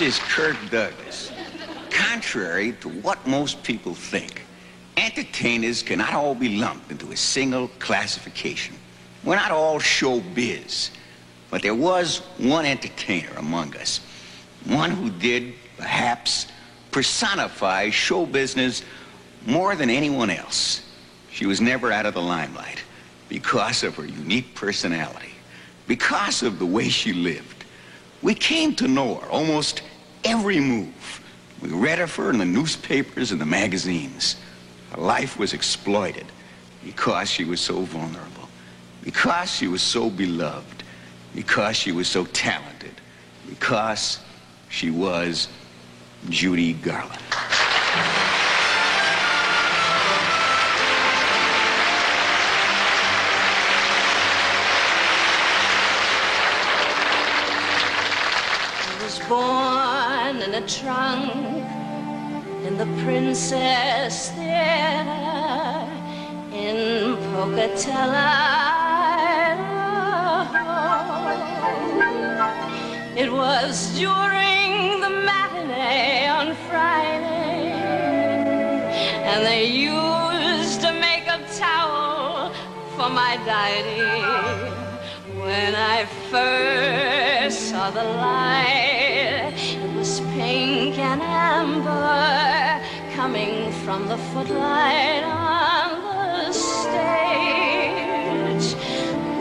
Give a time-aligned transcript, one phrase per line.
[0.00, 1.32] is Kirk Douglas.
[1.90, 4.44] Contrary to what most people think,
[4.96, 8.76] entertainers cannot all be lumped into a single classification.
[9.24, 10.90] We're not all showbiz,
[11.50, 13.98] but there was one entertainer among us,
[14.66, 16.46] one who did, perhaps,
[16.92, 18.84] personify show business
[19.46, 20.82] more than anyone else.
[21.32, 22.84] She was never out of the limelight
[23.28, 25.32] because of her unique personality,
[25.88, 27.64] because of the way she lived.
[28.22, 29.82] We came to know her almost
[30.24, 31.22] every move.
[31.62, 34.36] We read of her in the newspapers and the magazines.
[34.92, 36.26] Her life was exploited
[36.84, 38.48] because she was so vulnerable,
[39.02, 40.82] because she was so beloved,
[41.34, 42.94] because she was so talented,
[43.48, 44.20] because
[44.68, 45.48] she was
[46.28, 47.18] Judy Garland.
[60.58, 61.30] A trunk
[62.66, 65.86] and the Princess there
[66.52, 68.34] in Pocatello.
[73.16, 77.70] It was during the matinee on Friday,
[79.30, 82.52] and they used a makeup towel
[82.96, 84.10] for my diary.
[85.38, 88.97] When I first saw the light,
[90.48, 92.80] pink and amber
[93.14, 97.98] coming from the footlight on the stage.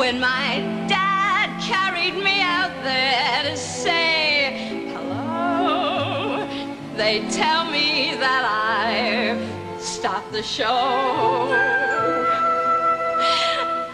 [0.00, 0.48] When my
[0.88, 6.48] dad carried me out there to say hello,
[6.96, 8.44] they tell me that
[8.78, 9.42] I've
[9.82, 11.52] stopped the show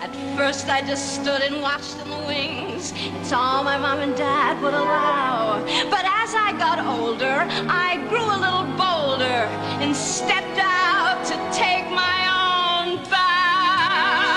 [0.05, 2.93] At first I just stood and watched in the wings.
[3.17, 5.61] It's all my mom and dad would allow.
[5.95, 9.43] But as I got older, I grew a little bolder
[9.83, 14.31] and stepped out to take my own bow.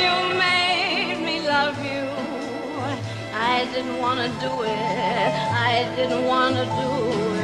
[0.00, 2.08] You made me love you.
[3.34, 5.32] I didn't want to do it.
[5.70, 7.35] I didn't want to do it.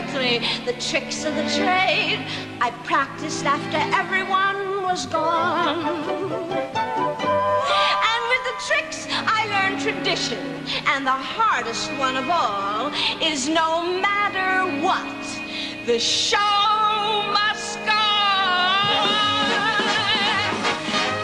[0.00, 2.24] Quickly the tricks of the trade.
[2.60, 5.84] I practiced after everyone was gone.
[8.10, 10.38] And with the tricks, I learned tradition.
[10.86, 15.24] And the hardest one of all is no matter what,
[15.86, 16.38] the show
[17.32, 19.12] must go on.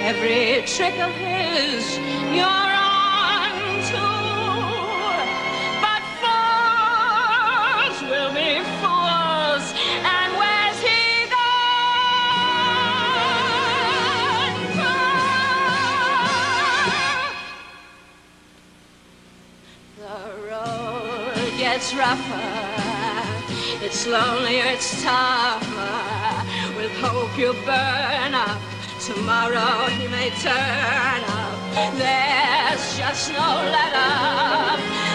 [0.08, 2.17] Every trick of his
[21.78, 28.60] gets rougher it's lonelier it's tougher with hope you burn up
[29.00, 31.98] Tomorrow he may turn up.
[31.98, 35.07] There's just no let up.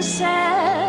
[0.00, 0.81] said